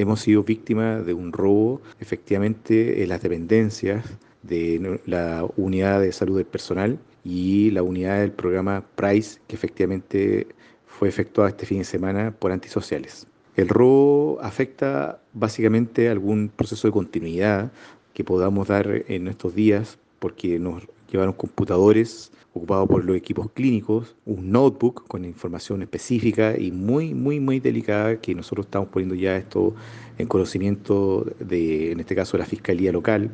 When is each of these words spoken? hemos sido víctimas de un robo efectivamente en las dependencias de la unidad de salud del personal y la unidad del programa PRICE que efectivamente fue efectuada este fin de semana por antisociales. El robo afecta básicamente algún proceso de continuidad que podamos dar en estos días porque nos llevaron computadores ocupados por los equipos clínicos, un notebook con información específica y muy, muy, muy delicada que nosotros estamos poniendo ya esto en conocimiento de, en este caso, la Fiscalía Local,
hemos 0.00 0.20
sido 0.20 0.42
víctimas 0.42 1.04
de 1.04 1.14
un 1.14 1.32
robo 1.32 1.80
efectivamente 2.00 3.02
en 3.02 3.08
las 3.08 3.22
dependencias 3.22 4.04
de 4.42 5.00
la 5.06 5.46
unidad 5.56 6.00
de 6.00 6.12
salud 6.12 6.36
del 6.36 6.46
personal 6.46 6.98
y 7.24 7.70
la 7.70 7.82
unidad 7.82 8.20
del 8.20 8.32
programa 8.32 8.84
PRICE 8.94 9.40
que 9.46 9.56
efectivamente 9.56 10.46
fue 10.86 11.08
efectuada 11.08 11.50
este 11.50 11.66
fin 11.66 11.78
de 11.78 11.84
semana 11.84 12.30
por 12.38 12.52
antisociales. 12.52 13.26
El 13.56 13.68
robo 13.68 14.38
afecta 14.40 15.20
básicamente 15.34 16.08
algún 16.08 16.48
proceso 16.48 16.88
de 16.88 16.92
continuidad 16.92 17.72
que 18.14 18.24
podamos 18.24 18.68
dar 18.68 19.04
en 19.08 19.28
estos 19.28 19.54
días 19.54 19.98
porque 20.18 20.58
nos 20.58 20.86
llevaron 21.12 21.34
computadores 21.34 22.32
ocupados 22.52 22.88
por 22.88 23.04
los 23.04 23.16
equipos 23.16 23.50
clínicos, 23.52 24.16
un 24.26 24.50
notebook 24.50 25.06
con 25.06 25.24
información 25.24 25.82
específica 25.82 26.58
y 26.58 26.72
muy, 26.72 27.14
muy, 27.14 27.38
muy 27.38 27.60
delicada 27.60 28.20
que 28.20 28.34
nosotros 28.34 28.66
estamos 28.66 28.88
poniendo 28.88 29.14
ya 29.14 29.36
esto 29.36 29.74
en 30.18 30.26
conocimiento 30.26 31.24
de, 31.38 31.92
en 31.92 32.00
este 32.00 32.14
caso, 32.14 32.36
la 32.36 32.46
Fiscalía 32.46 32.90
Local, 32.90 33.30